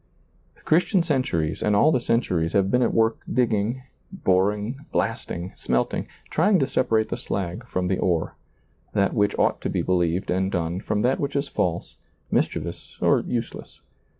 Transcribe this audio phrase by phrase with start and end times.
[0.55, 6.07] The Christian centuries and all the centuries have been at work digging, boring, blasting, smelting,
[6.31, 8.35] trying to separate the slag from the ore,
[8.93, 11.97] that which ought to be believed and done from that which is false,
[12.31, 13.79] mischievous or useless.